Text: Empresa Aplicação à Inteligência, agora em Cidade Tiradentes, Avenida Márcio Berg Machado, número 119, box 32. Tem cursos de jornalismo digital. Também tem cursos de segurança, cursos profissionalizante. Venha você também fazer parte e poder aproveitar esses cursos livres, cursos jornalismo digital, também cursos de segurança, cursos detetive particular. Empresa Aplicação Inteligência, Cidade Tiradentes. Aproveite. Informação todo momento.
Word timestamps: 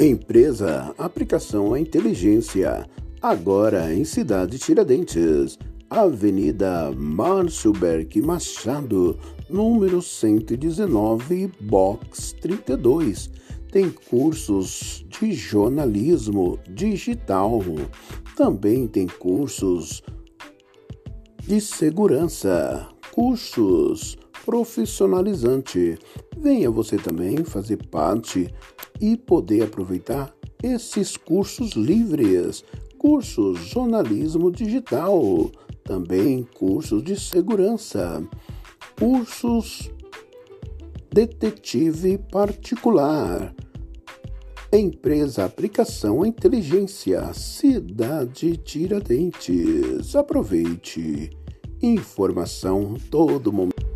Empresa 0.00 0.94
Aplicação 0.96 1.74
à 1.74 1.80
Inteligência, 1.80 2.88
agora 3.20 3.92
em 3.92 4.04
Cidade 4.04 4.56
Tiradentes, 4.56 5.58
Avenida 5.90 6.92
Márcio 6.92 7.72
Berg 7.72 8.22
Machado, 8.22 9.18
número 9.50 10.00
119, 10.00 11.50
box 11.62 12.32
32. 12.40 13.28
Tem 13.72 13.90
cursos 13.90 15.04
de 15.08 15.32
jornalismo 15.32 16.60
digital. 16.70 17.60
Também 18.36 18.86
tem 18.86 19.08
cursos 19.08 20.00
de 21.44 21.60
segurança, 21.60 22.88
cursos 23.10 24.16
profissionalizante. 24.48 25.98
Venha 26.38 26.70
você 26.70 26.96
também 26.96 27.44
fazer 27.44 27.76
parte 27.88 28.48
e 28.98 29.14
poder 29.14 29.64
aproveitar 29.64 30.34
esses 30.62 31.18
cursos 31.18 31.72
livres, 31.72 32.64
cursos 32.96 33.58
jornalismo 33.58 34.50
digital, 34.50 35.50
também 35.84 36.48
cursos 36.54 37.04
de 37.04 37.20
segurança, 37.20 38.26
cursos 38.98 39.90
detetive 41.12 42.16
particular. 42.32 43.54
Empresa 44.72 45.44
Aplicação 45.44 46.24
Inteligência, 46.24 47.34
Cidade 47.34 48.56
Tiradentes. 48.56 50.16
Aproveite. 50.16 51.28
Informação 51.82 52.94
todo 53.10 53.52
momento. 53.52 53.87